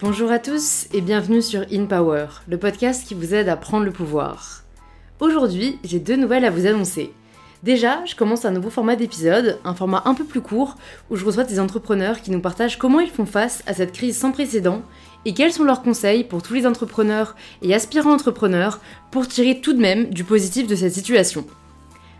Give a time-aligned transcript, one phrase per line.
[0.00, 3.86] Bonjour à tous et bienvenue sur In Power, le podcast qui vous aide à prendre
[3.86, 4.62] le pouvoir.
[5.18, 7.10] Aujourd'hui, j'ai deux nouvelles à vous annoncer.
[7.62, 10.76] Déjà, je commence un nouveau format d'épisode, un format un peu plus court,
[11.08, 14.18] où je reçois des entrepreneurs qui nous partagent comment ils font face à cette crise
[14.18, 14.82] sans précédent
[15.24, 18.80] et quels sont leurs conseils pour tous les entrepreneurs et aspirants entrepreneurs
[19.10, 21.46] pour tirer tout de même du positif de cette situation.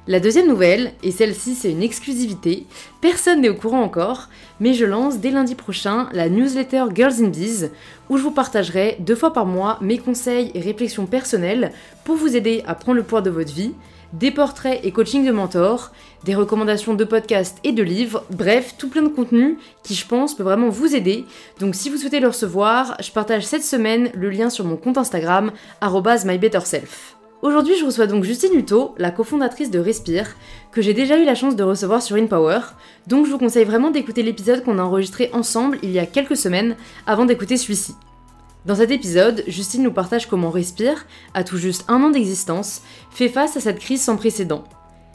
[0.07, 2.67] La deuxième nouvelle, et celle-ci c'est une exclusivité,
[3.01, 4.29] personne n'est au courant encore,
[4.61, 7.71] mais je lance dès lundi prochain la newsletter Girls in Biz,
[8.11, 11.73] où je vous partagerai deux fois par mois mes conseils et réflexions personnelles
[12.05, 13.73] pour vous aider à prendre le pouvoir de votre vie,
[14.13, 15.91] des portraits et coaching de mentors,
[16.25, 20.37] des recommandations de podcasts et de livres, bref, tout plein de contenu qui je pense
[20.37, 21.25] peut vraiment vous aider.
[21.61, 24.99] Donc si vous souhaitez le recevoir, je partage cette semaine le lien sur mon compte
[24.99, 25.51] Instagram,
[25.83, 27.17] mybetterself.
[27.45, 30.35] Aujourd'hui, je reçois donc Justine Hutto, la cofondatrice de Respire,
[30.73, 32.61] que j'ai déjà eu la chance de recevoir sur InPower,
[33.07, 36.39] donc je vous conseille vraiment d'écouter l'épisode qu'on a enregistré ensemble il y a quelques
[36.39, 36.75] semaines
[37.07, 37.97] avant d'écouter celui-ci.
[38.65, 43.29] Dans cet épisode, Justine nous partage comment Respire, à tout juste un an d'existence, fait
[43.29, 44.65] face à cette crise sans précédent.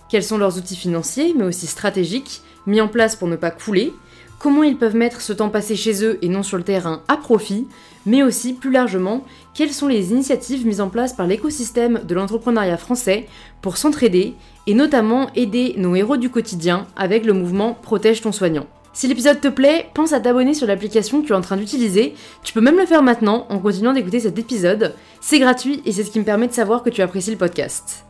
[0.08, 3.92] Quels sont leurs outils financiers, mais aussi stratégiques, mis en place pour ne pas couler,
[4.40, 7.18] comment ils peuvent mettre ce temps passé chez eux et non sur le terrain à
[7.18, 7.68] profit,
[8.06, 9.24] mais aussi plus largement,
[9.54, 13.28] quelles sont les initiatives mises en place par l'écosystème de l'entrepreneuriat français
[13.62, 14.34] pour s'entraider
[14.66, 18.66] et notamment aider nos héros du quotidien avec le mouvement Protège ton soignant.
[18.94, 22.16] Si l'épisode te plaît, pense à t'abonner sur l'application que tu es en train d'utiliser.
[22.44, 24.96] Tu peux même le faire maintenant en continuant d'écouter cet épisode.
[25.22, 28.09] C'est gratuit et c'est ce qui me permet de savoir que tu apprécies le podcast.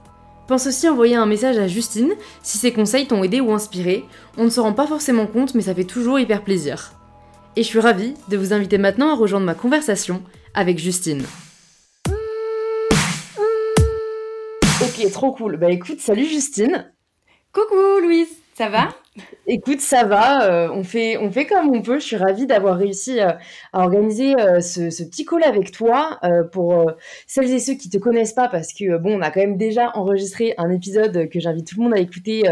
[0.50, 4.04] Pense aussi à envoyer un message à Justine si ses conseils t'ont aidé ou inspiré.
[4.36, 6.94] On ne se rend pas forcément compte, mais ça fait toujours hyper plaisir.
[7.56, 10.24] Et je suis ravie de vous inviter maintenant à rejoindre ma conversation
[10.56, 11.24] avec Justine.
[14.82, 15.58] Ok, trop cool.
[15.58, 16.92] Bah écoute, salut Justine.
[17.54, 18.90] Coucou Louise, ça va?
[19.48, 22.00] Écoute, ça va, euh, on, fait, on fait comme on peut.
[22.00, 23.32] Je suis ravie d'avoir réussi euh,
[23.74, 26.20] à organiser euh, ce, ce, petit call avec toi
[26.52, 26.92] pour
[27.26, 29.92] celles et ceux qui te connaissent pas, parce que bon, on a quand même déjà
[29.96, 32.44] enregistré un épisode que j'invite tout le monde à écouter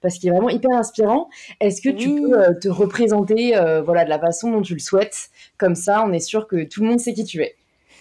[0.00, 1.28] parce qu'il est vraiment hyper inspirant.
[1.60, 5.28] Est-ce que tu peux te représenter voilà, de la façon dont tu le souhaites?
[5.58, 7.54] Comme ça, on est sûr que tout le monde sait qui tu es.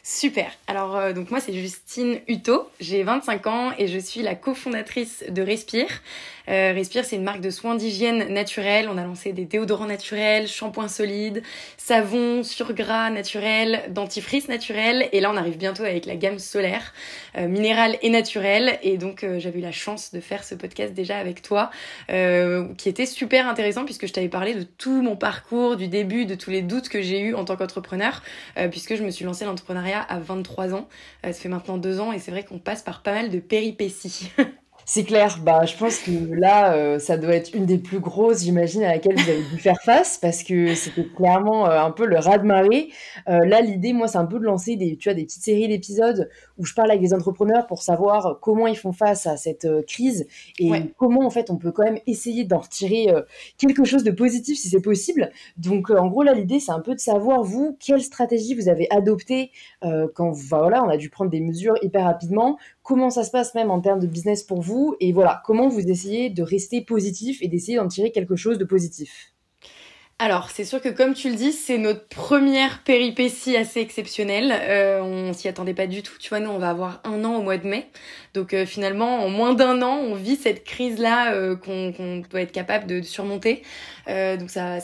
[0.04, 0.52] Super.
[0.68, 5.42] Alors donc moi c'est Justine Hutto, j'ai 25 ans et je suis la cofondatrice de
[5.42, 5.88] Respire.
[6.50, 8.88] Euh, Respire, c'est une marque de soins d'hygiène naturelle.
[8.90, 11.42] On a lancé des déodorants naturels, shampoings solides,
[11.78, 15.10] savons sur gras naturels, dentifrice naturel.
[15.12, 16.94] Et là, on arrive bientôt avec la gamme solaire,
[17.38, 18.80] euh, minérale et naturelle.
[18.84, 21.70] Et donc, euh, j'avais eu la chance de faire ce podcast déjà avec toi,
[22.10, 26.26] euh, qui était super intéressant puisque je t'avais parlé de tout mon parcours, du début,
[26.26, 28.22] de tous les doutes que j'ai eu en tant qu'entrepreneur,
[28.72, 30.88] puisque je me suis lancée l'entrepreneuriat à 23 ans.
[31.24, 34.32] ça fait maintenant deux ans et c'est vrai qu'on passe par pas mal de péripéties.
[34.88, 38.44] C'est clair, bah, je pense que là, euh, ça doit être une des plus grosses,
[38.44, 42.06] j'imagine, à laquelle vous avez dû faire face, parce que c'était clairement euh, un peu
[42.06, 42.90] le raz-de-marée.
[43.28, 45.68] Euh, là, l'idée, moi, c'est un peu de lancer des, tu vois, des petites séries
[45.68, 46.30] d'épisodes
[46.60, 50.28] où je parle avec des entrepreneurs pour savoir comment ils font face à cette crise
[50.60, 53.08] et comment, en fait, on peut quand même essayer d'en retirer
[53.58, 55.32] quelque chose de positif si c'est possible.
[55.58, 58.88] Donc, en gros, là, l'idée, c'est un peu de savoir, vous, quelle stratégie vous avez
[58.90, 59.52] adoptée
[59.82, 63.72] quand, voilà, on a dû prendre des mesures hyper rapidement, comment ça se passe même
[63.72, 67.48] en termes de business pour vous et voilà, comment vous essayez de rester positif et
[67.48, 69.34] d'essayer d'en tirer quelque chose de positif.
[70.18, 74.54] Alors, c'est sûr que comme tu le dis, c'est notre première péripétie assez exceptionnelle.
[74.54, 76.14] Euh, on s'y attendait pas du tout.
[76.20, 77.90] Tu vois, nous, on va avoir un an au mois de mai.
[78.36, 82.52] Donc euh, finalement, en moins d'un an, on vit cette crise-là euh, qu'on doit être
[82.52, 83.64] capable de, surmonter.
[84.08, 84.80] Euh, donc ça,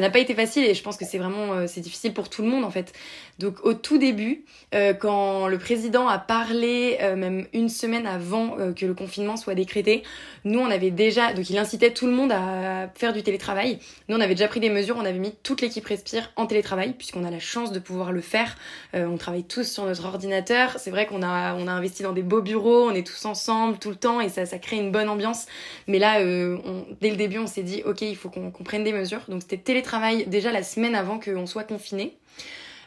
[0.00, 2.48] n'a pas été facile et je pense que c'est vraiment c'est difficile pour tout le
[2.48, 2.92] monde en fait.
[3.38, 8.94] Donc au tout début, quand le président a parlé, même une semaine avant que le
[8.94, 10.02] confinement soit décrété,
[10.44, 13.78] nous on avait déjà, donc il incitait tout le monde à faire du télétravail.
[14.08, 16.94] Nous on avait déjà pris des mesures, on avait mis toute l'équipe Respire en télétravail
[16.96, 18.56] puisqu'on a la chance de pouvoir le faire.
[18.94, 20.76] on travaille tous sur notre ordinateur.
[20.78, 23.78] C'est vrai qu'on a on a investi dans des beaux bureaux on est tous ensemble
[23.78, 25.46] tout le temps et ça, ça crée une bonne ambiance.
[25.86, 26.58] Mais là, euh,
[27.00, 29.22] dès le début, on s'est dit, ok, il faut qu'on prenne des mesures.
[29.28, 32.16] Donc c'était télétravail déjà la semaine avant qu'on soit confiné.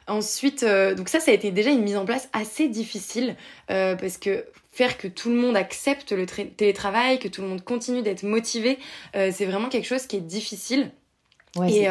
[0.08, 3.36] Ensuite, euh, donc ça, ça a été déjà une mise en place assez difficile
[3.70, 7.64] euh, parce que faire que tout le monde accepte le télétravail, que tout le monde
[7.64, 8.78] continue d'être motivé,
[9.14, 10.92] c'est vraiment quelque chose qui est difficile.
[11.68, 11.88] et,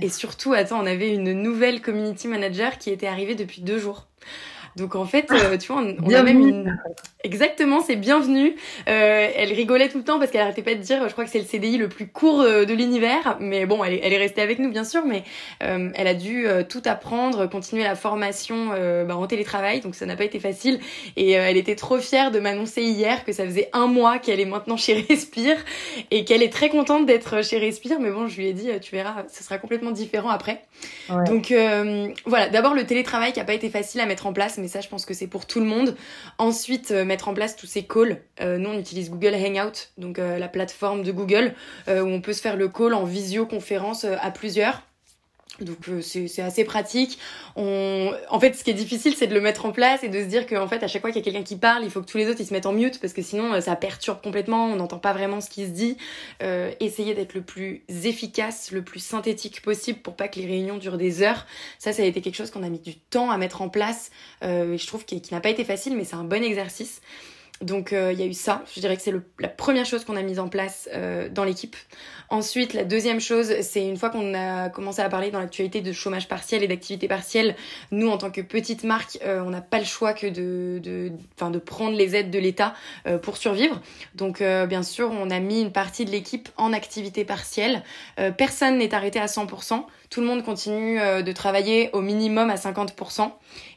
[0.00, 4.08] et surtout, attends, on avait une nouvelle community manager qui était arrivée depuis deux jours.
[4.76, 5.26] Donc en fait,
[5.58, 6.78] tu vois, on, on a même une...
[7.24, 8.56] Exactement, c'est bienvenu.
[8.88, 11.30] Euh, elle rigolait tout le temps parce qu'elle arrêtait pas de dire, je crois que
[11.30, 13.36] c'est le CDI le plus court euh, de l'univers.
[13.38, 15.22] Mais bon, elle est, elle est, restée avec nous bien sûr, mais
[15.62, 19.94] euh, elle a dû euh, tout apprendre, continuer la formation euh, bah, en télétravail, donc
[19.94, 20.80] ça n'a pas été facile.
[21.16, 24.44] Et elle était trop fière de m'annoncer hier que ça faisait un mois qu'elle est
[24.44, 25.56] maintenant chez Respire
[26.10, 28.00] et qu'elle est très contente d'être chez Respire.
[28.00, 30.62] Mais bon, je lui ai dit, tu verras, ce sera complètement différent après.
[31.08, 31.24] Ouais.
[31.24, 31.54] Donc
[32.26, 34.80] voilà, d'abord le télétravail qui a pas été facile à mettre en place, mais ça,
[34.80, 35.94] je pense que c'est pour tout le monde.
[36.38, 38.22] Ensuite mettre en place tous ces calls.
[38.40, 41.54] Euh, nous, on utilise Google Hangout, donc euh, la plateforme de Google,
[41.88, 44.82] euh, où on peut se faire le call en visioconférence à plusieurs.
[45.60, 47.18] Donc c'est assez pratique.
[47.56, 48.12] On...
[48.30, 50.26] En fait, ce qui est difficile, c'est de le mettre en place et de se
[50.26, 52.06] dire qu'en fait, à chaque fois qu'il y a quelqu'un qui parle, il faut que
[52.06, 54.66] tous les autres ils se mettent en mute parce que sinon ça perturbe complètement.
[54.66, 55.96] On n'entend pas vraiment ce qui se dit.
[56.42, 60.78] Euh, essayez d'être le plus efficace, le plus synthétique possible pour pas que les réunions
[60.78, 61.46] durent des heures.
[61.78, 64.10] Ça, ça a été quelque chose qu'on a mis du temps à mettre en place.
[64.42, 67.00] Euh, je trouve qu'il n'a pas été facile, mais c'est un bon exercice.
[67.62, 70.16] Donc euh, il y a eu ça, je dirais que c'est la première chose qu'on
[70.16, 71.76] a mise en place euh, dans l'équipe.
[72.28, 75.92] Ensuite, la deuxième chose, c'est une fois qu'on a commencé à parler dans l'actualité de
[75.92, 77.54] chômage partiel et d'activité partielle,
[77.90, 81.12] nous en tant que petite marque, euh, on n'a pas le choix que de, de,
[81.50, 82.74] de prendre les aides de l'État
[83.22, 83.80] pour survivre.
[84.14, 87.82] Donc bien sûr, on a mis une partie de l'équipe en activité partielle.
[88.38, 89.84] personne n'est arrêté à 100%.
[90.08, 93.30] Tout le monde continue de travailler au minimum à 50%.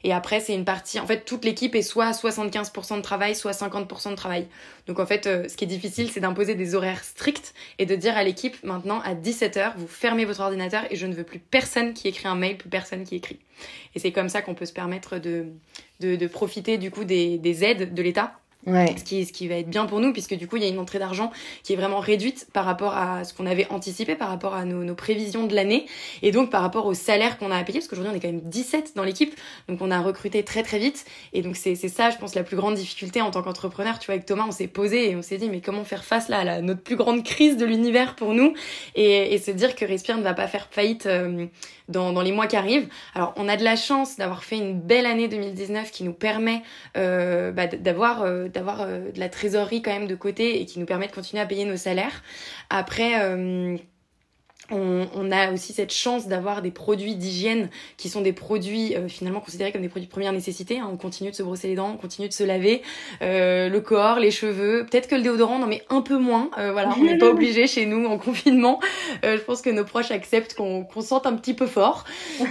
[0.03, 0.99] Et après, c'est une partie.
[0.99, 4.47] En fait, toute l'équipe est soit à 75% de travail, soit 50% de travail.
[4.87, 8.17] Donc en fait, ce qui est difficile, c'est d'imposer des horaires stricts et de dire
[8.17, 11.93] à l'équipe maintenant à 17h, vous fermez votre ordinateur et je ne veux plus personne
[11.93, 13.39] qui écrit un mail, plus personne qui écrit.
[13.95, 18.01] Et c'est comme ça qu'on peut se permettre de, profiter du coup des aides de
[18.01, 18.95] l'État Ouais.
[18.97, 20.69] Ce, qui, ce qui va être bien pour nous, puisque du coup, il y a
[20.69, 21.31] une entrée d'argent
[21.63, 24.83] qui est vraiment réduite par rapport à ce qu'on avait anticipé, par rapport à nos,
[24.83, 25.85] nos prévisions de l'année,
[26.23, 28.31] et donc par rapport au salaire qu'on a à payer, parce qu'aujourd'hui, on est quand
[28.31, 29.35] même 17 dans l'équipe,
[29.69, 32.57] donc on a recruté très très vite, et donc c'est ça, je pense, la plus
[32.57, 33.99] grande difficulté en tant qu'entrepreneur.
[33.99, 36.27] Tu vois, avec Thomas, on s'est posé et on s'est dit, mais comment faire face
[36.27, 38.53] là à notre plus grande crise de l'univers pour nous,
[38.95, 41.45] et, et, se dire que Respire ne va pas faire faillite euh,
[41.87, 42.87] dans, dans les mois qui arrivent.
[43.13, 46.63] Alors, on a de la chance d'avoir fait une belle année 2019 qui nous permet
[46.97, 48.23] euh, bah, d'avoir...
[48.23, 51.11] Euh, d'avoir euh, de la trésorerie quand même de côté et qui nous permet de
[51.11, 52.23] continuer à payer nos salaires.
[52.69, 53.77] Après, euh,
[54.71, 59.07] on, on, a aussi cette chance d'avoir des produits d'hygiène qui sont des produits euh,
[59.07, 60.79] finalement considérés comme des produits de première nécessité.
[60.79, 60.89] Hein.
[60.91, 62.81] On continue de se brosser les dents, on continue de se laver,
[63.21, 64.85] euh, le corps, les cheveux.
[64.89, 66.49] Peut-être que le déodorant, non mais un peu moins.
[66.57, 68.79] Euh, voilà, on n'est pas obligé chez nous en confinement.
[69.23, 72.05] Euh, je pense que nos proches acceptent qu'on qu'on sente un petit peu fort.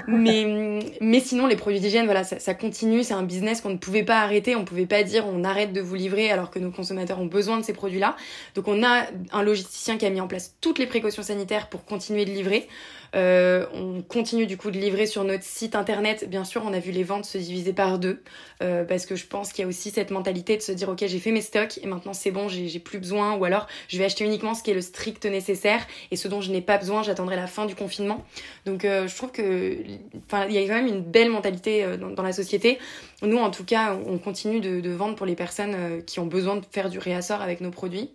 [0.06, 3.02] Mais, mais sinon, les produits d'hygiène, voilà, ça, ça continue.
[3.02, 4.54] C'est un business qu'on ne pouvait pas arrêter.
[4.54, 7.58] On pouvait pas dire on arrête de vous livrer alors que nos consommateurs ont besoin
[7.58, 8.16] de ces produits-là.
[8.54, 11.84] Donc on a un logisticien qui a mis en place toutes les précautions sanitaires pour
[11.84, 12.68] continuer de livrer.
[13.14, 16.28] Euh, on continue du coup de livrer sur notre site internet.
[16.28, 18.22] Bien sûr, on a vu les ventes se diviser par deux
[18.62, 21.04] euh, parce que je pense qu'il y a aussi cette mentalité de se dire ok
[21.06, 24.04] j'ai fait mes stocks et maintenant c'est bon, j'ai plus besoin ou alors je vais
[24.04, 27.02] acheter uniquement ce qui est le strict nécessaire et ce dont je n'ai pas besoin,
[27.02, 28.24] j'attendrai la fin du confinement.
[28.66, 32.32] Donc euh, je trouve que il y a quand même une belle mentalité dans, la
[32.32, 32.78] société.
[33.22, 36.64] Nous en tout cas, on continue de, vendre pour les personnes qui ont besoin de
[36.70, 38.10] faire du réassort avec nos produits.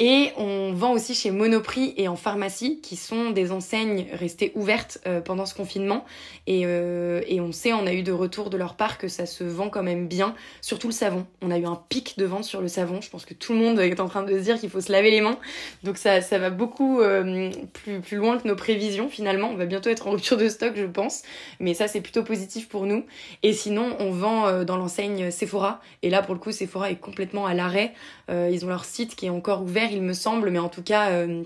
[0.00, 4.98] Et on vend aussi chez Monoprix et en pharmacie, qui sont des enseignes restées ouvertes
[5.06, 6.04] euh, pendant ce confinement.
[6.48, 9.24] Et, euh, et, on sait, on a eu de retour de leur part que ça
[9.24, 11.26] se vend quand même bien, surtout le savon.
[11.42, 13.00] On a eu un pic de vente sur le savon.
[13.00, 14.90] Je pense que tout le monde est en train de se dire qu'il faut se
[14.90, 15.38] laver les mains.
[15.84, 19.48] Donc ça, va beaucoup euh, plus, plus loin que nos prévisions finalement.
[19.50, 21.22] On va bientôt être en rupture de stock, je pense.
[21.60, 23.04] Mais ça, c'est plutôt positif pour nous.
[23.44, 25.80] Et sinon, on vend dans l'enseigne Sephora.
[26.02, 27.92] Et là, pour le coup, Sephora est complètement à l'arrêt.
[28.30, 30.82] Euh, ils ont leur site qui est encore ouvert il me semble, mais en tout
[30.82, 31.42] cas, euh,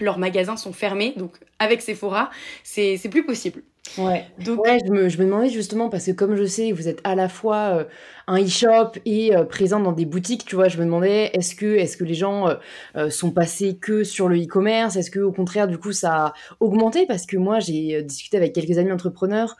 [0.00, 1.14] leurs magasins sont fermés.
[1.16, 2.30] Donc, avec Sephora,
[2.62, 3.62] c'est plus possible.
[3.96, 4.26] Ouais.
[4.44, 7.00] Donc, ouais, je me, je me demandais justement, parce que comme je sais, vous êtes
[7.04, 7.84] à la fois euh,
[8.26, 11.76] un e-shop et euh, présent dans des boutiques, tu vois, je me demandais, est-ce que,
[11.76, 12.48] est-ce que les gens
[12.96, 14.96] euh, sont passés que sur le e-commerce?
[14.96, 17.06] Est-ce que, au contraire, du coup, ça a augmenté?
[17.06, 19.56] Parce que moi, j'ai discuté avec quelques amis entrepreneurs,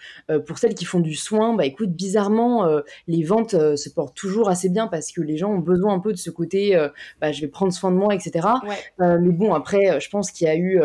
[0.47, 2.66] pour celles qui font du soin, bah écoute, bizarrement,
[3.06, 6.12] les ventes se portent toujours assez bien parce que les gens ont besoin un peu
[6.12, 6.76] de ce côté,
[7.20, 8.47] bah, je vais prendre soin de moi, etc.
[8.66, 9.18] Ouais.
[9.18, 10.80] mais bon, après, je pense qu'il y a eu,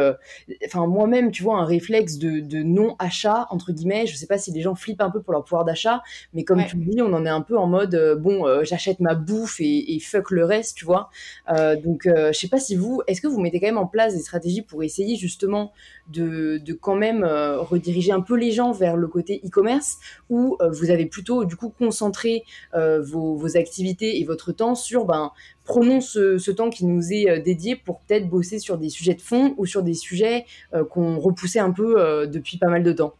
[0.66, 4.06] enfin, moi-même, tu vois, un réflexe de, de non-achat entre guillemets.
[4.08, 6.02] Je sais pas si les gens flippent un peu pour leur pouvoir d'achat,
[6.34, 8.64] mais comme tu le dis, on en est un peu en mode, euh, bon, euh,
[8.64, 11.10] j'achète ma bouffe et, et, fuck le reste, tu vois.
[11.50, 14.14] Euh, donc, je sais pas si vous, est-ce que vous mettez quand même en place
[14.14, 15.72] des stratégies pour essayer justement
[16.08, 19.98] de, de quand même rediriger un peu les gens vers le côté e-commerce,
[20.30, 25.32] ou vous avez plutôt du coup concentré vos, vos, activités et votre temps sur, ben,
[25.64, 29.22] prenons ce, ce, temps qui nous est dédié pour peut-être bosser sur des sujets de
[29.22, 30.46] fond ou sur des sujets
[30.90, 33.14] qu'on repoussait un peu depuis pas mal de temps?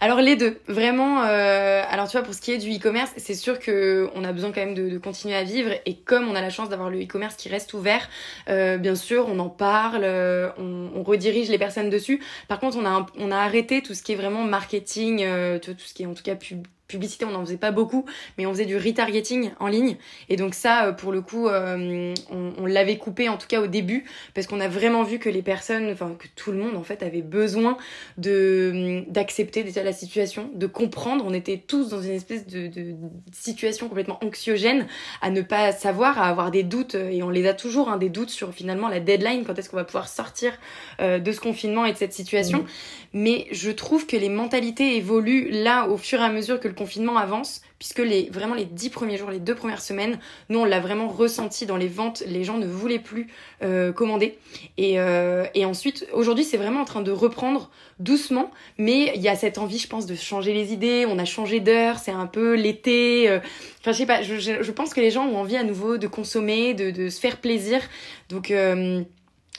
[0.00, 1.24] Alors les deux, vraiment.
[1.24, 4.32] Euh, alors tu vois, pour ce qui est du e-commerce, c'est sûr que on a
[4.32, 5.70] besoin quand même de, continuer à vivre.
[5.86, 8.08] Et comme on a la chance d'avoir le e-commerce qui reste ouvert,
[8.48, 12.22] euh, bien sûr, on en parle, euh, on, redirige les personnes dessus.
[12.48, 15.74] Par contre, on a on a arrêté tout ce qui est vraiment marketing, euh, tout
[15.78, 18.04] ce qui est en tout cas pub publicité, on n'en faisait pas beaucoup,
[18.36, 19.96] mais on faisait du retargeting en ligne.
[20.28, 23.66] Et donc ça, euh, pour le coup, euh, on, l'avait coupé en tout cas au
[23.66, 24.04] début,
[24.34, 27.02] parce qu'on a vraiment vu que les personnes, enfin que tout le monde en fait
[27.02, 27.76] avait besoin
[28.16, 31.24] de d'accepter déjà la situation, de comprendre.
[31.26, 32.94] On était tous dans une espèce de, de,
[33.32, 34.86] situation complètement anxiogène,
[35.20, 38.08] à ne pas savoir, à avoir des doutes, et on les a toujours, hein, des
[38.08, 40.52] doutes sur finalement la deadline, quand est-ce qu'on va pouvoir sortir
[41.00, 42.58] euh, de ce confinement et de cette situation.
[42.58, 42.66] Mmh.
[43.12, 46.74] Mais je trouve que les mentalités évoluent là au fur et à mesure que le
[46.80, 50.18] confinement avance, puisque les, vraiment les dix premiers jours, les deux premières semaines,
[50.48, 53.26] nous on l'a vraiment ressenti dans les ventes, les gens ne voulaient plus
[53.62, 54.38] euh, commander.
[54.78, 59.28] Et, euh, et ensuite, aujourd'hui c'est vraiment en train de reprendre doucement, mais il y
[59.28, 62.26] a cette envie, je pense, de changer les idées, on a changé d'heure, c'est un
[62.26, 63.40] peu l'été, euh,
[63.80, 66.06] enfin je sais pas, je, je, pense que les gens ont envie à nouveau de
[66.06, 67.82] consommer, de, de se faire plaisir,
[68.30, 68.54] donc...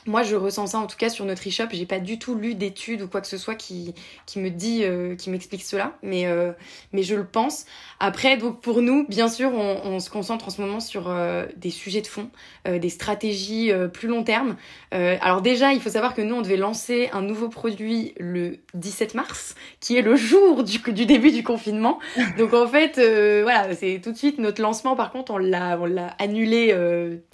[0.08, 1.66] Moi, je ressens ça en tout cas sur notre e-shop.
[1.72, 3.94] J'ai pas du tout lu d'études ou quoi que ce soit qui,
[4.26, 6.54] qui me dit, euh, qui m'explique cela, mais, euh,
[6.92, 7.66] mais je le pense.
[8.00, 11.70] Après, donc pour nous, bien sûr, on, se concentre en ce moment sur euh, des
[11.70, 12.32] sujets de fond,
[12.66, 14.56] des stratégies plus long terme.
[14.92, 19.14] alors déjà, il faut savoir que nous, on devait lancer un nouveau produit le 17
[19.14, 22.00] mars, qui est le jour du, du début du confinement.
[22.40, 22.96] Donc en fait,
[23.44, 24.96] voilà, c'est tout de suite notre lancement.
[24.96, 26.74] Par contre, on l'a, on l'a annulé,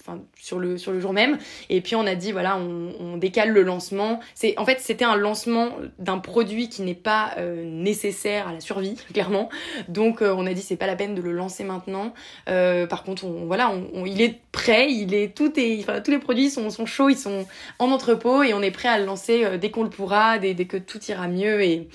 [0.00, 1.38] enfin sur le sur le jour même.
[1.70, 4.20] Et puis on a dit voilà on, décale le lancement.
[4.34, 8.60] C'est en fait c'était un lancement d'un produit qui n'est pas euh, nécessaire à la
[8.60, 9.48] survie clairement.
[9.88, 12.14] Donc euh, on a dit c'est pas la peine de le lancer maintenant.
[12.48, 13.72] Euh, par contre on, voilà
[14.06, 17.18] il est prêt, il est tout est enfin, tous les produits sont, sont chauds, ils
[17.18, 17.46] sont
[17.78, 20.66] en entrepôt et on est prêt à le lancer dès qu'on le pourra, dès, dès
[20.66, 21.88] que tout ira mieux et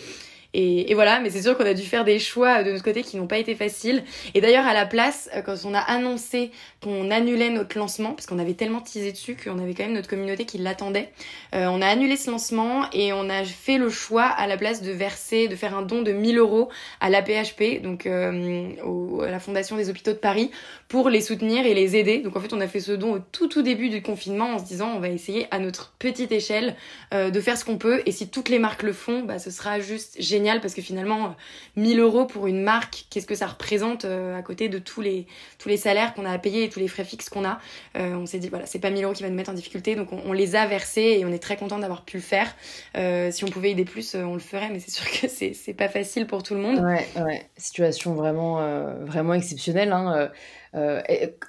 [0.53, 3.01] et, et, voilà, mais c'est sûr qu'on a dû faire des choix de notre côté
[3.01, 4.03] qui n'ont pas été faciles.
[4.33, 8.27] Et d'ailleurs, à la place, euh, quand on a annoncé qu'on annulait notre lancement, parce
[8.27, 11.10] qu'on avait tellement teasé dessus qu'on avait quand même notre communauté qui l'attendait,
[11.55, 14.81] euh, on a annulé ce lancement et on a fait le choix à la place
[14.81, 16.69] de verser, de faire un don de 1000 euros
[17.00, 20.51] à l'APHP, donc euh, au, à la Fondation des Hôpitaux de Paris,
[20.88, 22.19] pour les soutenir et les aider.
[22.19, 24.60] Donc en fait, on a fait ce don au tout tout début du confinement en
[24.60, 26.75] se disant on va essayer à notre petite échelle
[27.13, 29.50] euh, de faire ce qu'on peut et si toutes les marques le font, bah ce
[29.50, 31.35] sera juste génial parce que finalement
[31.75, 35.25] 1000 euros pour une marque, qu'est-ce que ça représente euh, à côté de tous les
[35.57, 37.59] tous les salaires qu'on a à payer et tous les frais fixes qu'on a.
[37.97, 39.95] Euh, on s'est dit voilà, c'est pas 1000 euros qui va nous mettre en difficulté,
[39.95, 42.53] donc on, les a versés et on est très content d'avoir pu le faire.
[42.97, 45.73] Euh, si on pouvait aider plus, on le ferait, mais c'est sûr que c'est c'est
[45.73, 46.79] pas facile pour tout le monde.
[46.79, 48.62] Ouais, ouais, situation vraiment
[49.05, 49.91] vraiment exceptionnelle.
[49.91, 50.29] Hein.
[50.75, 51.01] Euh,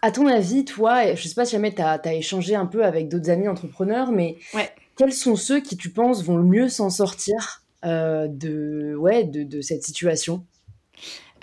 [0.02, 2.84] à ton avis, toi, je sais pas si jamais tu as, as, échangé un peu
[2.84, 4.70] avec d'autres amis entrepreneurs, mais ouais.
[4.96, 9.42] quels sont ceux qui, tu penses, vont le mieux s'en sortir euh, de, ouais, de,
[9.42, 10.44] de, cette situation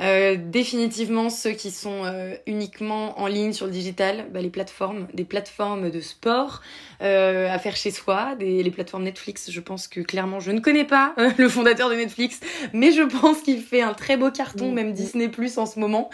[0.02, 5.08] euh, définitivement ceux qui sont euh, uniquement en ligne sur le digital, bah, les plateformes,
[5.14, 6.62] des plateformes de sport
[7.04, 9.52] euh, à faire chez soi, des, les plateformes Netflix.
[9.52, 12.40] Je pense que clairement, je ne connais pas euh, le fondateur de Netflix,
[12.74, 14.74] mais je pense qu'il fait un très beau carton, mmh.
[14.74, 16.10] même Disney Plus en ce moment.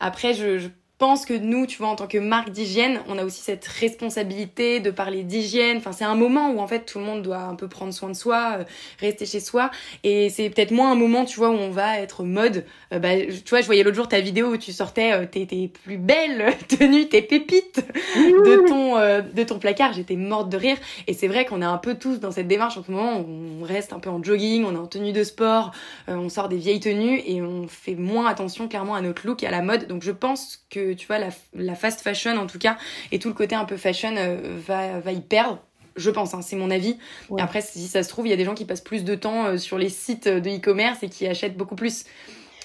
[0.00, 0.68] après, je, je
[1.02, 4.78] pense que nous, tu vois, en tant que marque d'hygiène, on a aussi cette responsabilité
[4.78, 5.78] de parler d'hygiène.
[5.78, 8.08] Enfin, c'est un moment où en fait tout le monde doit un peu prendre soin
[8.08, 8.64] de soi, euh,
[9.00, 9.72] rester chez soi.
[10.04, 12.64] Et c'est peut-être moins un moment, tu vois, où on va être mode.
[12.94, 15.44] Euh, bah, tu vois, je voyais l'autre jour ta vidéo où tu sortais euh, tes,
[15.44, 19.94] tes, plus belles tenues, tes pépites de ton de ton placard.
[19.94, 20.76] J'étais morte de rire.
[21.08, 23.18] Et c'est vrai qu'on est un peu tous dans cette démarche en ce moment.
[23.18, 23.26] Où
[23.60, 25.72] on reste un peu en jogging, on est en tenue de sport,
[26.06, 29.48] on sort des vieilles tenues et on fait moins attention clairement à notre look et
[29.48, 29.88] à la mode.
[29.88, 32.76] Donc je pense que tu vois, la, fast fashion en tout cas,
[33.10, 35.58] et tout le côté un peu fashion euh, va, va y perdre.
[35.94, 36.96] Je pense, hein, c'est mon avis.
[37.38, 39.46] Après, si ça se trouve, il y a des gens qui passent plus de temps
[39.46, 42.04] euh, sur les sites de e-commerce et qui achètent beaucoup plus.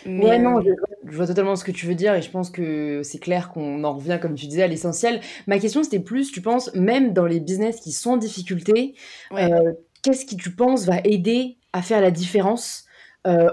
[0.05, 0.23] Mais...
[0.23, 3.17] Ouais, non, je, vois totalement ce que tu veux dire et je pense que c'est
[3.17, 5.19] clair qu'on en revient, comme tu disais, à l'essentiel.
[5.47, 8.95] Ma question, c'était plus, tu penses, même dans les business qui sont en difficulté,
[9.33, 12.85] euh, qu'est-ce qui, tu penses, va aider à faire la différence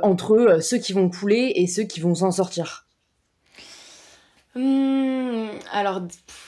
[0.04, 2.83] entre ceux qui vont couler et ceux qui vont s'en sortir?
[4.54, 6.02] Mmh, alors,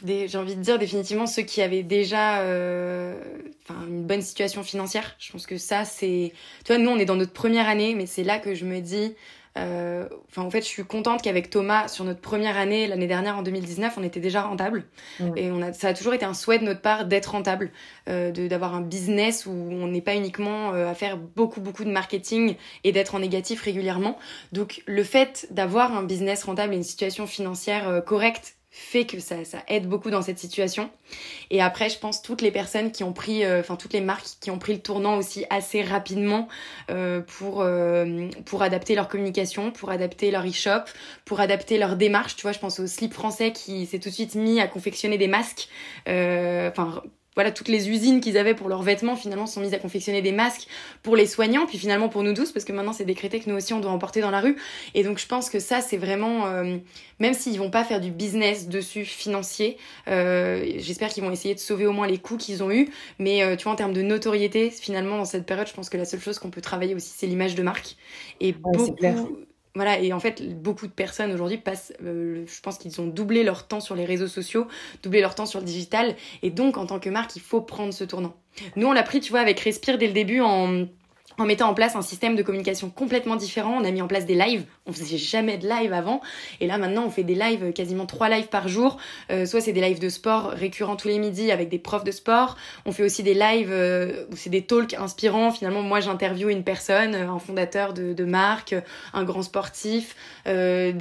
[0.05, 3.21] j'ai envie de dire définitivement ceux qui avaient déjà euh,
[3.69, 5.17] une bonne situation financière.
[5.19, 6.33] Je pense que ça, c'est...
[6.65, 8.81] Tu vois, nous, on est dans notre première année, mais c'est là que je me
[8.81, 9.15] dis,
[9.57, 13.37] euh, enfin, en fait, je suis contente qu'avec Thomas, sur notre première année, l'année dernière,
[13.39, 14.85] en 2019, on était déjà rentable.
[15.37, 17.71] Et on a, ça a toujours été un souhait de notre part d'être rentable,
[18.09, 21.91] euh, d'avoir un business où on n'est pas uniquement euh, à faire beaucoup, beaucoup de
[21.91, 24.19] marketing et d'être en négatif régulièrement.
[24.53, 29.21] Donc, le fait d'avoir un business rentable et une situation financière euh, correcte fait que
[29.21, 30.91] ça, ça aide beaucoup dans cette situation.
[31.51, 34.27] Et après, je pense toutes les personnes qui ont pris, euh, enfin toutes les marques
[34.39, 36.47] qui ont pris le tournant aussi assez rapidement
[36.91, 40.85] euh, pour euh, pour adapter leur communication, pour adapter leur e-shop,
[41.25, 42.37] pour adapter leur démarche.
[42.37, 45.17] Tu vois, je pense au Slip français qui s'est tout de suite mis à confectionner
[45.17, 45.69] des masques.
[46.07, 47.03] Enfin
[47.37, 50.33] voilà, toutes les usines qu'ils avaient pour leurs vêtements finalement sont mises à confectionner des
[50.33, 50.67] masques
[51.03, 53.57] pour les soignants, puis finalement pour nous tous, parce que maintenant c'est décrété que nous
[53.57, 54.57] aussi on doit en porter dans la rue.
[54.95, 56.79] Et donc je pense que ça c'est vraiment, euh,
[57.21, 59.77] même s'ils vont pas faire du business dessus financier,
[60.09, 62.89] euh, j'espère qu'ils vont essayer de sauver au moins les coûts qu'ils ont eu.
[63.19, 65.99] Mais euh, tu vois en termes de notoriété, finalement dans cette période, je pense que
[65.99, 67.97] la seule chose qu'on peut travailler aussi c'est l'image de marque.
[68.41, 68.97] Et beaucoup,
[69.77, 73.45] voilà, et en fait, beaucoup de personnes aujourd'hui passent, euh, je pense qu'ils ont doublé
[73.45, 74.67] leur temps sur les réseaux sociaux,
[75.03, 77.93] doublé leur temps sur le digital, et donc en tant que marque, il faut prendre
[77.93, 78.35] ce tournant.
[78.75, 80.87] Nous, on l'a pris, tu vois, avec Respire dès le début en
[81.39, 83.77] en mettant en place un système de communication complètement différent.
[83.79, 84.65] On a mis en place des lives.
[84.87, 86.21] On faisait jamais de live avant.
[86.61, 88.99] Et là, maintenant, on fait des lives, quasiment trois lives par jour.
[89.31, 92.11] Euh, soit c'est des lives de sport récurrents tous les midis avec des profs de
[92.11, 92.57] sport.
[92.85, 95.51] On fait aussi des lives euh, où c'est des talks inspirants.
[95.51, 98.75] Finalement, moi, j'interviewe une personne, euh, un fondateur de, marque,
[99.13, 100.17] un grand sportif.
[100.47, 100.93] Euh.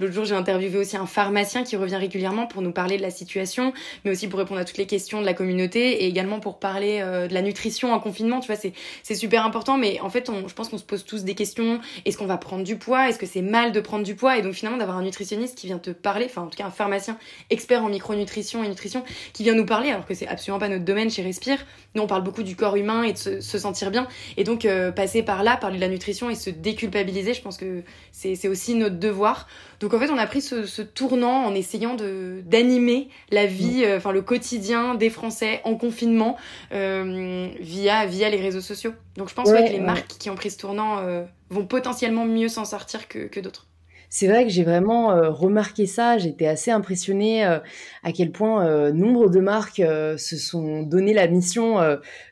[0.00, 3.10] L'autre jour, j'ai interviewé aussi un pharmacien qui revient régulièrement pour nous parler de la
[3.10, 3.72] situation,
[4.04, 7.00] mais aussi pour répondre à toutes les questions de la communauté et également pour parler
[7.00, 8.40] de la nutrition en confinement.
[8.40, 8.60] Tu vois,
[9.02, 11.80] c'est super important mais en fait, je pense qu'on se pose tous des questions.
[12.04, 13.08] Est-ce qu'on va prendre du poids?
[13.20, 15.78] Que c'est mal de prendre du poids Et donc finalement, d'avoir un nutritionniste qui vient
[15.78, 17.18] te parler, enfin en tout cas un pharmacien
[17.50, 20.84] expert en micronutrition et nutrition, qui vient nous parler, alors que c'est absolument pas notre
[20.84, 21.58] domaine chez Respire.
[21.94, 24.08] Nous, on parle beaucoup du corps humain et de se, sentir bien.
[24.36, 27.58] Et donc, euh, passer par là, parler de la nutrition et se déculpabiliser, je pense
[27.58, 29.46] que c'est aussi notre devoir.
[29.80, 33.96] Donc en fait, on a pris ce, tournant en essayant de d'animer la vie, euh,
[33.96, 36.36] enfin le quotidien des Français en confinement
[36.72, 38.92] euh, via via les réseaux sociaux.
[39.16, 42.48] Donc je pense que les marques qui ont pris ce tournant euh, vont potentiellement mieux
[42.48, 43.70] s'en sortir que, que d'autres.
[44.12, 46.18] C'est vrai que j'ai vraiment euh, remarqué ça.
[46.18, 47.60] J'étais assez impressionnée euh,
[48.02, 51.78] à quel point euh, nombre de marques se sont donné la mission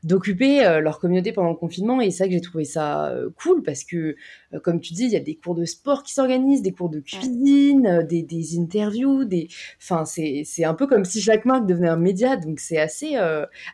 [0.02, 2.00] d'occuper leur communauté pendant le confinement.
[2.00, 4.16] Et c'est vrai que j'ai trouvé ça cool parce que,
[4.62, 7.00] comme tu dis, il y a des cours de sport qui s'organisent, des cours de
[7.00, 9.48] cuisine, des, des, interviews, des.
[9.80, 12.36] Enfin, c'est c'est un peu comme si chaque marque devenait un média.
[12.36, 13.16] Donc c'est assez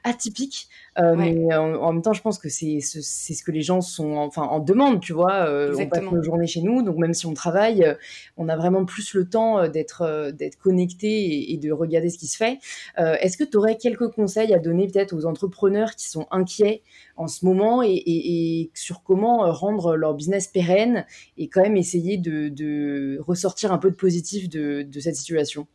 [0.02, 0.68] atypique.
[0.98, 4.42] Mais en, même temps, je pense que c'est c'est ce que les gens sont enfin
[4.42, 5.48] en demande, tu vois.
[5.48, 7.94] on passe nos journées chez nous, donc même si on travaille euh,
[8.36, 12.18] on a vraiment plus le temps euh, d'être euh, d'être connecté et, de regarder ce
[12.18, 12.58] qui se fait.
[12.96, 16.82] Est-ce que tu aurais quelques conseils à donner peut-être aux entrepreneurs qui sont inquiets
[17.16, 23.18] en ce moment et, sur comment rendre leur business pérenne et quand même essayer de,
[23.20, 25.66] ressortir un peu de positif de cette situation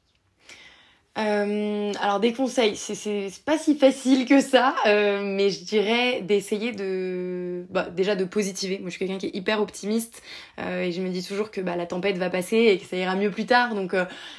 [1.20, 6.72] euh, alors des conseils, c'est pas si facile que ça, euh, mais je dirais d'essayer
[6.72, 8.78] de bah, déjà de positiver.
[8.80, 10.22] Moi je suis quelqu'un qui est hyper optimiste
[10.60, 12.96] euh, et je me dis toujours que bah, la tempête va passer et que ça
[12.96, 13.76] ira mieux plus tard.
[13.76, 13.94] Donc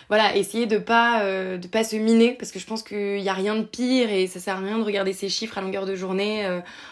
[0.09, 3.35] voilà, essayer de pas de pas se miner parce que je pense qu'il y a
[3.35, 5.95] rien de pire et ça sert à rien de regarder ces chiffres à longueur de
[5.95, 6.47] journée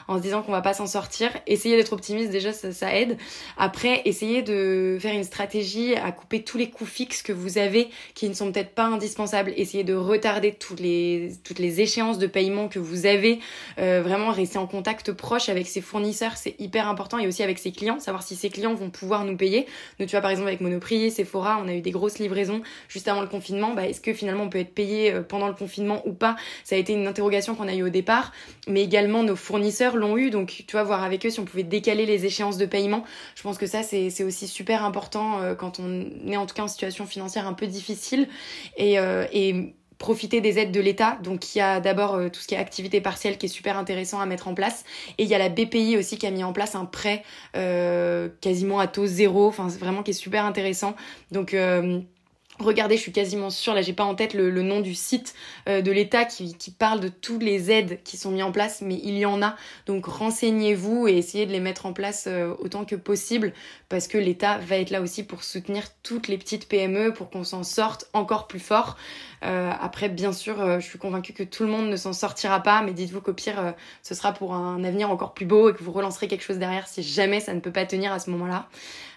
[0.06, 1.30] en se disant qu'on va pas s'en sortir.
[1.46, 3.16] Essayer d'être optimiste déjà ça, ça aide.
[3.56, 7.88] Après essayer de faire une stratégie à couper tous les coûts fixes que vous avez
[8.14, 9.52] qui ne sont peut-être pas indispensables.
[9.84, 13.38] De retarder toutes les, toutes les échéances de paiement que vous avez.
[13.78, 17.58] Euh, vraiment rester en contact proche avec ses fournisseurs, c'est hyper important et aussi avec
[17.58, 19.66] ses clients, savoir si ses clients vont pouvoir nous payer.
[19.98, 23.08] Nous, tu vois, par exemple, avec Monoprix, Sephora, on a eu des grosses livraisons juste
[23.08, 23.74] avant le confinement.
[23.74, 26.36] Bah, est-ce que finalement on peut être payé euh, pendant le confinement ou pas?
[26.64, 28.32] Ça a été une interrogation qu'on a eu au départ,
[28.66, 30.30] mais également nos fournisseurs l'ont eu.
[30.30, 33.04] Donc, tu vois, voir avec eux si on pouvait décaler les échéances de paiement.
[33.36, 36.62] Je pense que ça, c'est aussi super important euh, quand on est en tout cas
[36.62, 38.28] en situation financière un peu difficile.
[38.76, 38.96] Et,
[39.32, 39.67] et
[39.98, 41.18] profiter des aides de l'État.
[41.22, 43.76] Donc il y a d'abord euh, tout ce qui est activité partielle qui est super
[43.76, 44.84] intéressant à mettre en place.
[45.18, 47.24] Et il y a la BPI aussi qui a mis en place un prêt
[47.56, 50.94] euh, quasiment à taux zéro, enfin vraiment qui est super intéressant.
[51.32, 52.00] Donc euh,
[52.58, 55.34] Regardez, je suis quasiment sûre, là j'ai pas en tête le, nom du site
[55.68, 59.00] euh, de l'État qui, parle de toutes les aides qui sont mises en place, mais
[59.04, 59.54] il y en a.
[59.86, 63.52] Donc renseignez-vous et essayez de les mettre en place euh, autant que possible
[63.88, 67.44] parce que l'État va être là aussi pour soutenir toutes les petites PME pour qu'on
[67.44, 68.96] s'en sorte encore plus fort.
[69.44, 72.62] Euh, après, bien sûr, euh, je suis convaincue que tout le monde ne s'en sortira
[72.62, 73.70] pas, mais dites-vous qu'au pire, euh,
[74.02, 76.88] ce sera pour un avenir encore plus beau et que vous relancerez quelque chose derrière
[76.88, 78.68] si jamais ça ne peut pas tenir à ce moment-là.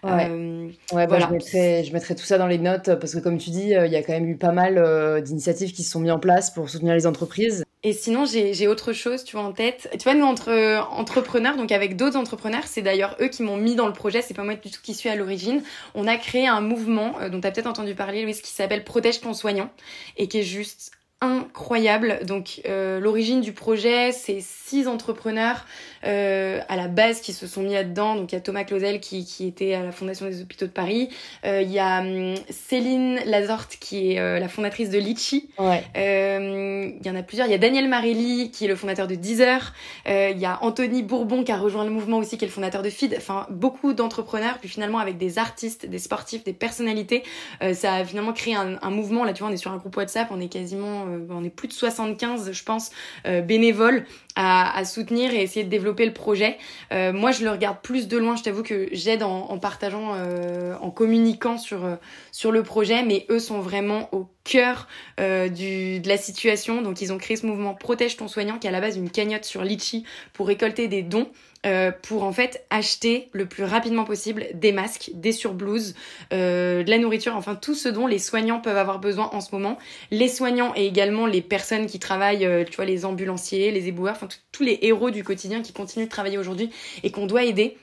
[0.03, 3.37] Ouais, ouais bah, je, mettrai, je mettrai tout ça dans les notes parce que comme
[3.37, 6.11] tu dis, il y a quand même eu pas mal d'initiatives qui se sont mises
[6.11, 7.63] en place pour soutenir les entreprises.
[7.83, 9.89] Et sinon, j'ai autre chose, tu vois, en tête.
[9.93, 13.73] Tu vois, nous, entre entrepreneurs, donc avec d'autres entrepreneurs, c'est d'ailleurs eux qui m'ont mis
[13.73, 15.63] dans le projet, c'est pas moi du tout qui suis à l'origine.
[15.95, 19.21] On a créé un mouvement dont tu as peut-être entendu parler, Louise, qui s'appelle Protège
[19.21, 19.71] ton soignant
[20.17, 20.91] et qui est juste
[21.21, 22.19] incroyable.
[22.25, 25.65] Donc euh, l'origine du projet, c'est six entrepreneurs
[26.05, 28.15] euh, à la base qui se sont mis là-dedans.
[28.15, 30.71] Donc il y a Thomas Clausel qui, qui était à la Fondation des Hôpitaux de
[30.71, 31.09] Paris.
[31.45, 35.49] Euh, il y a hum, Céline Lazorte qui est euh, la fondatrice de Litchi.
[35.57, 35.83] Ouais.
[35.95, 37.47] Euh, il y en a plusieurs.
[37.47, 39.73] Il y a Daniel Marelli qui est le fondateur de Deezer.
[40.07, 42.53] Euh, il y a Anthony Bourbon qui a rejoint le mouvement aussi, qui est le
[42.53, 43.13] fondateur de Feed.
[43.17, 44.57] Enfin, beaucoup d'entrepreneurs.
[44.59, 47.23] Puis finalement, avec des artistes, des sportifs, des personnalités,
[47.61, 49.23] euh, ça a finalement créé un, un, mouvement.
[49.23, 50.27] Là, tu vois, on est sur un groupe WhatsApp.
[50.31, 52.91] On est quasiment, euh, on est plus de 75, je pense,
[53.25, 56.57] euh, bénévoles à, soutenir et essayer de développer le projet.
[56.91, 58.35] Euh, moi, je le regarde plus de loin.
[58.35, 61.95] Je t'avoue que j'aide en, en, partageant, euh, en communiquant sur euh,
[62.31, 64.87] sur le projet, mais eux sont vraiment au cœur
[65.19, 66.81] euh, du, de la situation.
[66.81, 69.09] Donc, ils ont créé ce mouvement Protège ton soignant, qui est à la base une
[69.09, 71.29] cagnotte sur Litchi pour récolter des dons.
[71.63, 75.93] Euh, pour en fait acheter le plus rapidement possible des masques, des surblouses,
[76.33, 79.53] euh, de la nourriture, enfin tout ce dont les soignants peuvent avoir besoin en ce
[79.53, 79.77] moment.
[80.09, 84.15] Les soignants et également les personnes qui travaillent, euh, tu vois, les ambulanciers, les éboueurs,
[84.15, 86.71] enfin tous les héros du quotidien qui continuent de travailler aujourd'hui
[87.03, 87.77] et qu'on doit aider.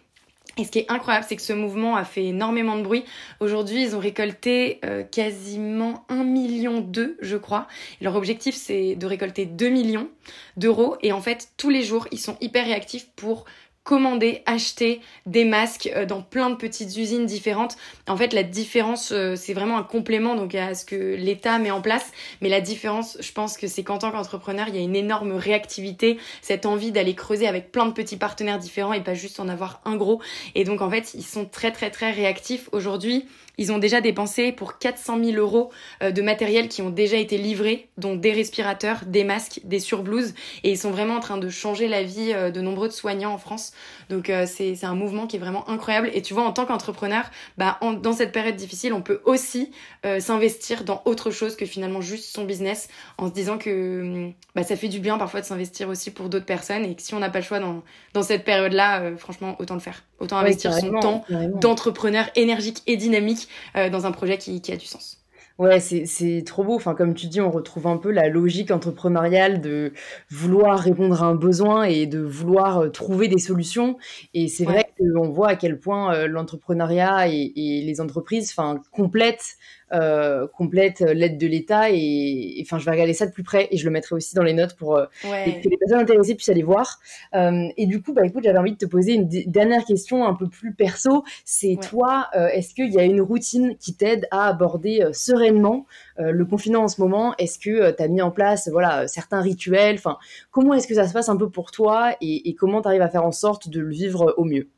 [0.59, 3.05] Et ce qui est incroyable, c'est que ce mouvement a fait énormément de bruit.
[3.38, 7.68] Aujourd'hui, ils ont récolté euh, quasiment 1 million d'eux, je crois.
[8.01, 10.09] Leur objectif, c'est de récolter 2 millions
[10.57, 10.97] d'euros.
[11.01, 13.44] Et en fait, tous les jours, ils sont hyper réactifs pour
[13.88, 17.79] commander, acheter des masques euh, dans plein de petites usines différentes.
[18.07, 21.70] En fait, la différence, euh, c'est vraiment un complément donc à ce que l'État met
[21.70, 22.12] en place.
[22.42, 25.33] Mais la différence, je pense que c'est qu'en tant qu'entrepreneur, il y a une énorme
[25.33, 29.48] réactivité, cette envie d'aller creuser avec plein de petits partenaires différents et pas juste en
[29.48, 30.20] avoir un gros.
[30.55, 32.68] Et donc, en fait, ils sont très, très, très réactifs.
[32.72, 33.24] Aujourd'hui,
[33.57, 35.70] ils ont déjà dépensé pour 400 000 euros
[36.03, 40.35] euh, de matériel qui ont déjà été livrés, dont des respirateurs, des masques, des surblouses.
[40.62, 43.72] Et ils sont vraiment en train de changer la vie de nombreux soignants en France.
[44.11, 46.11] Donc euh, c'est un mouvement qui est vraiment incroyable.
[46.14, 47.25] Et tu vois, en tant qu'entrepreneur,
[47.57, 49.71] bah, en, dans cette période difficile, on peut aussi
[50.07, 52.88] euh, s'investir dans autre chose que finalement juste son business,
[53.19, 56.47] en se disant que bah, ça fait du bien parfois de s'investir aussi pour d'autres
[56.47, 57.83] personnes et que si on n'a pas le choix dans,
[58.14, 60.05] dans cette période-là, euh, franchement, autant le faire.
[60.21, 64.77] Autant investir son temps d'entrepreneur énergique et dynamique euh, dans un projet qui, qui a
[64.77, 65.17] du sens.
[65.59, 66.77] Ouais, c'est trop beau.
[66.77, 69.92] Enfin, comme tu dis, on retrouve un peu la logique entrepreneuriale de
[70.31, 73.99] vouloir répondre à un besoin et de vouloir euh, trouver des solutions.
[74.35, 78.81] Et c'est vrai qu'on voit à quel point euh, l'entrepreneuriat et, et, les entreprises enfin,
[78.92, 79.57] complètent
[79.92, 83.77] euh, complète l'aide de l'État et enfin je vais regarder ça de plus près et
[83.77, 85.61] je le mettrai aussi dans les notes pour euh, ouais.
[85.62, 86.98] que les personnes intéressées puissent aller voir.
[87.35, 90.35] Euh, et du coup bah écoute j'avais envie de te poser une dernière question un
[90.35, 91.24] peu plus perso.
[91.44, 91.77] C'est ouais.
[91.77, 95.87] toi euh, est-ce qu'il y a une routine qui t'aide à aborder euh, sereinement
[96.18, 97.35] le confinement en ce moment?
[97.38, 99.96] Est-ce que tu as mis en place voilà certains rituels?
[99.96, 100.18] Enfin
[100.51, 103.03] comment est-ce que ça se passe un peu pour toi et, et comment tu arrives
[103.03, 104.68] à faire en sorte de le vivre au mieux?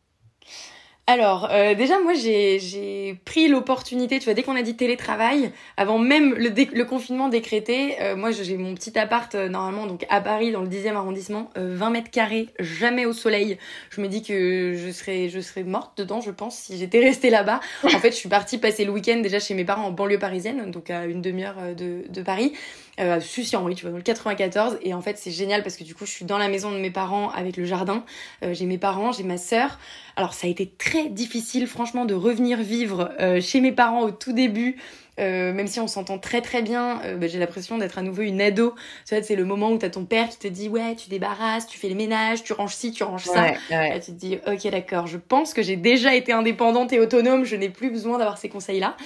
[1.10, 5.98] Alors, euh, déjà, moi, j'ai pris l'opportunité, tu vois, dès qu'on a dit télétravail, avant
[5.98, 10.52] même le, confinement décrété, euh, moi, j'ai mon petit appart, euh, normalement, donc à Paris,
[10.52, 13.58] dans le 10e arrondissement, 20 mètres carrés, jamais au soleil.
[13.90, 17.58] Je me dis que je serais, morte dedans, je pense, si j'étais restée là-bas.
[17.82, 20.70] En fait, je suis partie passer le week-end déjà chez mes parents en banlieue parisienne,
[20.70, 22.52] donc à une demi-heure de, Paris
[23.00, 24.78] euh, à Sucy-en-Brie, tu vois, dans le 94.
[24.82, 26.78] Et en fait, c'est génial parce que du coup, je suis dans la maison de
[26.78, 28.04] mes parents avec le jardin.
[28.42, 29.78] J'ai mes parents, j'ai ma sœur.
[30.16, 34.10] Alors, ça a été très difficile, franchement, de revenir vivre euh, chez mes parents au
[34.10, 34.76] tout début.
[35.20, 38.22] Euh, même si on s'entend très très bien, euh, bah, j'ai l'impression d'être à nouveau
[38.22, 38.74] une ado.
[39.06, 41.66] Tu vois, c'est le moment où t'as ton père qui te dit ouais, tu débarrasses,
[41.66, 43.52] tu fais les ménages, tu ranges ci, tu ranges ça.
[43.70, 47.44] Ouais, tu te dis ok d'accord, je pense que j'ai déjà été indépendante et autonome,
[47.44, 48.96] je n'ai plus besoin d'avoir ces conseils-là.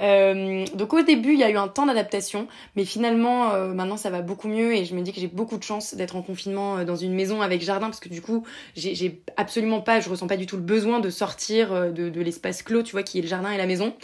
[0.00, 3.96] Euh, donc au début, il y a eu un temps d'adaptation, mais finalement euh, maintenant
[3.96, 6.22] ça va beaucoup mieux et je me dis que j'ai beaucoup de chance d'être en
[6.22, 8.44] confinement euh, dans une maison avec jardin parce que du coup
[8.76, 12.62] j'ai absolument pas, je ressens pas du tout le besoin de sortir de, de l'espace
[12.62, 13.94] clos, tu vois, qui est le jardin et la maison.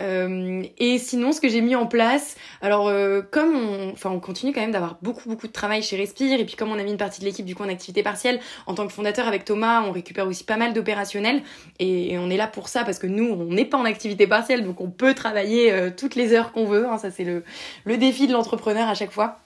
[0.00, 4.20] Euh, et sinon, ce que j'ai mis en place, alors euh, comme on, enfin, on
[4.20, 6.82] continue quand même d'avoir beaucoup beaucoup de travail chez Respire, et puis comme on a
[6.82, 9.44] mis une partie de l'équipe du coup en activité partielle, en tant que fondateur avec
[9.44, 11.42] Thomas, on récupère aussi pas mal d'opérationnels,
[11.78, 14.64] et, on est là pour ça parce que nous, on n'est pas en activité partielle,
[14.64, 16.86] donc on peut travailler euh, toutes les heures qu'on veut.
[16.86, 19.38] Hein, ça c'est le défi de l'entrepreneur à chaque fois.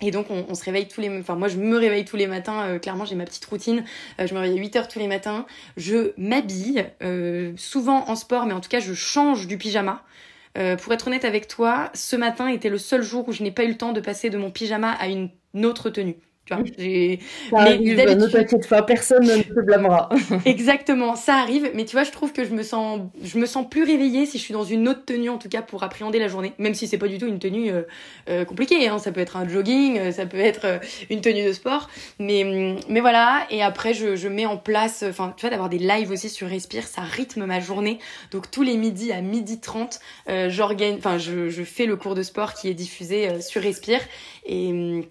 [0.00, 2.62] Et donc on, se réveille tous les enfin moi je me réveille tous les matins
[2.62, 3.84] euh, clairement j'ai ma petite routine.
[4.20, 5.46] Euh, je me réveille à 8 heures tous les matins.
[5.76, 10.02] Je m'habille euh, souvent en sport mais en tout cas je change du pyjama.
[10.82, 13.62] Pour être honnête avec toi ce matin était le seul jour où je n'ai pas
[13.62, 15.30] eu le temps de passer de mon pyjama à une
[15.64, 16.16] autre tenue
[16.48, 17.18] Tu vois, j'ai...
[17.50, 20.08] Ça arrive, ne t'inquiète pas, personne ne te blâmera.
[20.46, 23.68] Exactement, ça arrive, mais tu vois, je trouve que je me sens, je me sens
[23.68, 26.28] plus réveillée si je suis dans une autre tenue, en tout cas, pour appréhender la
[26.28, 27.82] journée, même si c'est pas du tout une tenue euh,
[28.30, 28.98] euh, compliquée, hein.
[28.98, 30.80] ça peut être un jogging, euh, ça peut être
[31.10, 35.04] une tenue de sport, mais, mm, mais voilà, et après, je, je mets en place,
[35.06, 37.98] enfin, tu vois, d'avoir des lives aussi sur Respire, ça rythme ma journée,
[38.30, 40.00] donc tous les midis à midi 30,
[40.48, 44.00] j'organise, enfin, je, je fais le cours de sport qui est diffusé sur Respire,
[44.46, 45.02] et mm,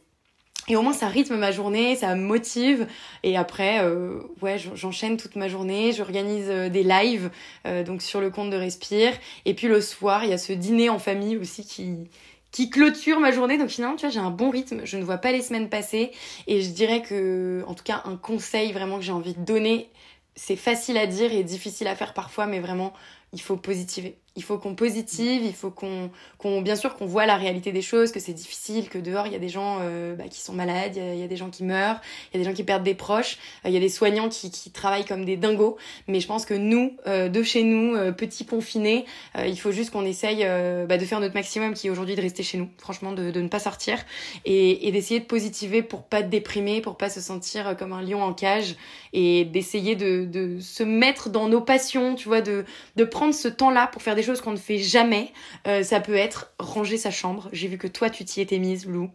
[0.67, 2.87] et au moins ça rythme ma journée, ça me motive.
[3.23, 5.93] Et après, euh, ouais, j'enchaîne toute ma journée.
[5.93, 7.29] J'organise euh, des lives
[7.65, 9.13] euh, donc sur le compte de Respire.
[9.45, 12.09] Et puis le soir, il y a ce dîner en famille aussi qui
[12.51, 13.57] qui clôture ma journée.
[13.57, 14.81] Donc finalement, tu vois, j'ai un bon rythme.
[14.83, 16.11] Je ne vois pas les semaines passer.
[16.47, 19.89] Et je dirais que, en tout cas, un conseil vraiment que j'ai envie de donner,
[20.35, 22.93] c'est facile à dire et difficile à faire parfois, mais vraiment,
[23.33, 27.25] il faut positiver il faut qu'on positive, il faut qu'on, qu'on bien sûr qu'on voit
[27.25, 30.15] la réalité des choses, que c'est difficile, que dehors il y a des gens euh,
[30.15, 31.99] bah, qui sont malades, il y, a, des gens qui meurent,
[32.31, 34.29] il y a des gens qui perdent des proches, euh, il y a des soignants
[34.29, 35.77] qui, qui travaillent comme des dingos.
[36.07, 39.05] Mais je pense que nous, euh, de chez nous, petits confinés,
[39.37, 40.45] il faut juste qu'on essaye
[40.87, 43.41] bah, de faire notre maximum, qui est aujourd'hui de rester chez nous, franchement, de, de
[43.41, 43.97] ne pas sortir
[44.45, 48.21] et, et d'essayer de positiver pour pas déprimer, pour pas se sentir comme un lion
[48.21, 48.75] en cage
[49.13, 53.47] et d'essayer de, de se mettre dans nos passions, tu vois, de, de prendre ce
[53.47, 55.31] temps-là pour faire des qu'on ne fait jamais.
[55.67, 57.49] Euh, ça peut être ranger sa chambre.
[57.51, 59.09] J'ai vu que toi, tu t'y étais mise, Lou.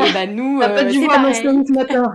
[0.00, 2.12] Et bah nous, T'as pas euh, dû voir ma story ce matin.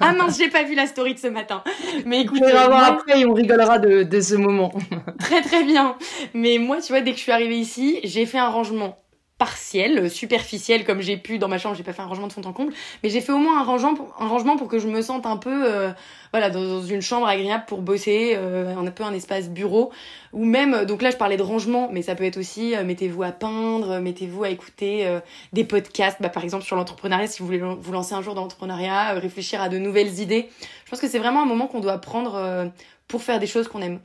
[0.00, 1.62] ah mince, j'ai pas vu la story de ce matin.
[2.06, 4.72] Mais écoute, on va voir après et on rigolera de, de ce moment.
[5.18, 5.96] très très bien.
[6.34, 8.96] Mais moi, tu vois, dès que je suis arrivée ici, j'ai fait un rangement
[9.38, 12.42] partiel, superficiel comme j'ai pu dans ma chambre, j'ai pas fait un rangement de fond
[12.44, 14.86] en comble, mais j'ai fait au moins un rangement pour, un rangement pour que je
[14.86, 15.90] me sente un peu euh,
[16.32, 19.90] voilà dans, une chambre agréable pour bosser, euh, un peu un espace bureau
[20.32, 23.24] ou même donc là je parlais de rangement, mais ça peut être aussi euh, mettez-vous
[23.24, 25.08] à peindre, mettez-vous à écouter
[25.52, 28.42] des podcasts, bah, par exemple sur l'entrepreneuriat si vous voulez vous lancer un jour dans
[28.42, 30.48] l'entrepreneuriat, réfléchir à de nouvelles idées.
[30.84, 32.70] Je pense que c'est vraiment un moment qu'on doit prendre
[33.08, 33.98] pour faire des choses qu'on aime.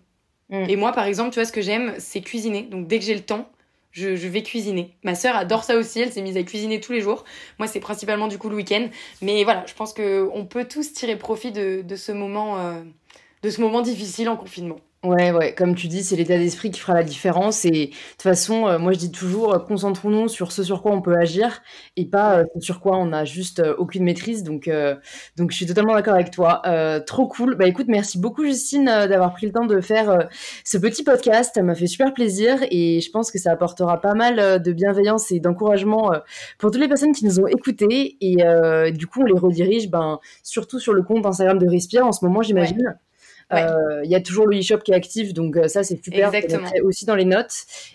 [0.50, 0.66] Mm.
[0.70, 2.64] Et moi par exemple, tu vois ce que j'aime, c'est cuisiner.
[2.64, 3.48] Donc dès que j'ai le temps,
[3.92, 4.96] je, vais cuisiner.
[5.04, 7.26] Ma sœur adore ça aussi, elle s'est mise à cuisiner tous les jours.
[7.58, 8.88] Moi, c'est principalement du coup le week-end.
[9.22, 12.82] Mais voilà, je pense qu'on peut tous tirer profit de, ce moment, euh,
[13.44, 14.80] de ce moment difficile en confinement.
[15.06, 17.64] Ouais, ouais, comme tu dis, c'est l'état d'esprit qui fera la différence.
[17.64, 20.92] Et de toute façon, euh, moi je dis toujours, euh, concentrons-nous sur ce sur quoi
[20.92, 21.62] on peut agir
[21.96, 24.44] et pas euh, ce sur quoi on n'a juste aucune maîtrise.
[24.44, 24.70] Donc,
[25.38, 26.62] donc je suis totalement d'accord avec toi.
[27.06, 27.56] trop cool.
[27.56, 30.28] Bah écoute, merci beaucoup Justine d'avoir pris le temps de faire
[30.66, 31.54] ce petit podcast.
[31.56, 35.32] Ça m'a fait super plaisir et je pense que ça apportera pas mal de bienveillance
[35.32, 36.12] et d'encouragement
[36.58, 38.18] pour toutes les personnes qui nous ont écoutés.
[38.20, 38.38] Et
[38.92, 42.26] du coup, on les redirige ben, surtout sur le compte Instagram de Respire en ce
[42.26, 42.98] moment, j'imagine.
[43.58, 46.34] Il y a toujours le e-shop qui est actif, donc euh, ça c'est super.
[46.34, 46.70] Exactement.
[46.84, 47.54] aussi dans les notes.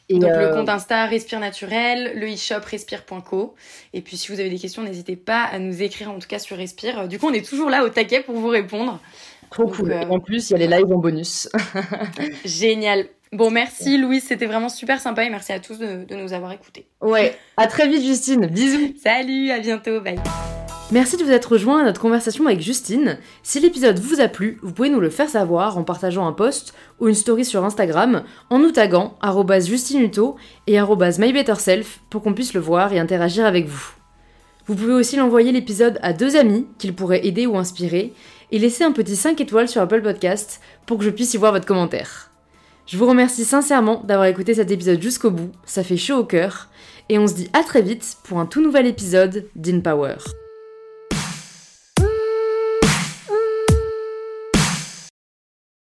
[0.08, 3.54] Et donc le euh, compte Insta Respire Naturel, le e-shop respire.co.
[3.92, 6.38] Et puis si vous avez des questions, n'hésitez pas à nous écrire en tout cas
[6.38, 7.08] sur Respire.
[7.08, 9.00] Du coup, on est toujours là au taquet pour vous répondre.
[9.50, 9.92] Trop cool.
[10.10, 11.48] En plus, il y a les lives en bonus.
[12.44, 13.06] Génial.
[13.32, 16.52] Bon, merci Louise, c'était vraiment super sympa et merci à tous de, de nous avoir
[16.52, 16.86] écoutés.
[17.00, 18.94] Ouais, à très vite Justine, bisous.
[19.02, 20.20] Salut, à bientôt, bye.
[20.92, 23.18] Merci de vous être rejoint à notre conversation avec Justine.
[23.42, 26.74] Si l'épisode vous a plu, vous pouvez nous le faire savoir en partageant un post
[27.00, 29.16] ou une story sur Instagram en nous taguant
[29.60, 33.94] justinuto et mybetterself pour qu'on puisse le voir et interagir avec vous.
[34.66, 38.12] Vous pouvez aussi l'envoyer l'épisode à deux amis qu'il pourrait aider ou inspirer
[38.52, 41.52] et laisser un petit 5 étoiles sur Apple Podcast pour que je puisse y voir
[41.52, 42.30] votre commentaire.
[42.86, 46.68] Je vous remercie sincèrement d'avoir écouté cet épisode jusqu'au bout, ça fait chaud au cœur,
[47.08, 50.16] et on se dit à très vite pour un tout nouvel épisode d'InPower.